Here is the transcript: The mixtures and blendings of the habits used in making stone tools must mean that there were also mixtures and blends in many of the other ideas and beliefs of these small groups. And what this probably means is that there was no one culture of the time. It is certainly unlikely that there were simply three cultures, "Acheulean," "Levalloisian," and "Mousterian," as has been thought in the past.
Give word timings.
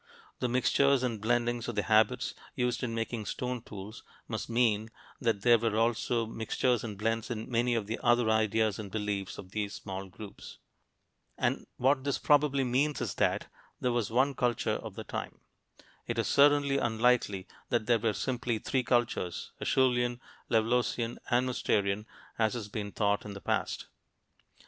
The 0.39 0.49
mixtures 0.49 1.03
and 1.03 1.21
blendings 1.21 1.67
of 1.67 1.75
the 1.75 1.83
habits 1.83 2.33
used 2.55 2.81
in 2.81 2.95
making 2.95 3.27
stone 3.27 3.61
tools 3.61 4.01
must 4.27 4.49
mean 4.49 4.89
that 5.19 5.43
there 5.43 5.59
were 5.59 5.77
also 5.77 6.25
mixtures 6.25 6.83
and 6.83 6.97
blends 6.97 7.29
in 7.29 7.47
many 7.51 7.75
of 7.75 7.85
the 7.85 7.99
other 8.01 8.27
ideas 8.31 8.79
and 8.79 8.89
beliefs 8.89 9.37
of 9.37 9.51
these 9.51 9.75
small 9.75 10.07
groups. 10.07 10.57
And 11.37 11.67
what 11.77 12.03
this 12.03 12.17
probably 12.17 12.63
means 12.63 12.99
is 12.99 13.13
that 13.21 13.45
there 13.79 13.91
was 13.91 14.09
no 14.09 14.15
one 14.15 14.33
culture 14.33 14.71
of 14.71 14.95
the 14.95 15.03
time. 15.03 15.41
It 16.07 16.17
is 16.17 16.27
certainly 16.27 16.79
unlikely 16.79 17.45
that 17.69 17.85
there 17.85 17.99
were 17.99 18.13
simply 18.13 18.57
three 18.57 18.81
cultures, 18.83 19.51
"Acheulean," 19.61 20.19
"Levalloisian," 20.49 21.19
and 21.29 21.45
"Mousterian," 21.47 22.07
as 22.39 22.55
has 22.55 22.69
been 22.69 22.91
thought 22.91 23.23
in 23.23 23.33
the 23.35 23.39
past. 23.41 23.85